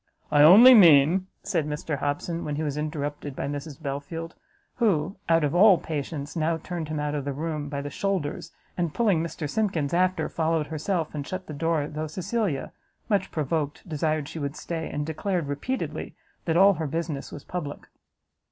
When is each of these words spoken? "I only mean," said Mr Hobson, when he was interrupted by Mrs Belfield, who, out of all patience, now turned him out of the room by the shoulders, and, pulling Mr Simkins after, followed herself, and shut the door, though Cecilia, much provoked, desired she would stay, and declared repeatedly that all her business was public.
"I 0.31 0.41
only 0.41 0.73
mean," 0.73 1.27
said 1.43 1.67
Mr 1.67 1.99
Hobson, 1.99 2.43
when 2.43 2.55
he 2.55 2.63
was 2.63 2.75
interrupted 2.75 3.35
by 3.35 3.45
Mrs 3.47 3.79
Belfield, 3.79 4.33
who, 4.77 5.17
out 5.29 5.43
of 5.43 5.53
all 5.53 5.77
patience, 5.77 6.35
now 6.35 6.57
turned 6.57 6.87
him 6.89 6.99
out 6.99 7.13
of 7.13 7.23
the 7.23 7.33
room 7.33 7.69
by 7.69 7.81
the 7.83 7.91
shoulders, 7.91 8.51
and, 8.75 8.95
pulling 8.95 9.21
Mr 9.21 9.47
Simkins 9.47 9.93
after, 9.93 10.27
followed 10.27 10.65
herself, 10.65 11.13
and 11.13 11.27
shut 11.27 11.45
the 11.45 11.53
door, 11.53 11.85
though 11.85 12.07
Cecilia, 12.07 12.71
much 13.09 13.29
provoked, 13.29 13.87
desired 13.87 14.27
she 14.27 14.39
would 14.39 14.55
stay, 14.55 14.89
and 14.89 15.05
declared 15.05 15.45
repeatedly 15.47 16.15
that 16.45 16.57
all 16.57 16.73
her 16.73 16.87
business 16.87 17.31
was 17.31 17.43
public. 17.43 17.87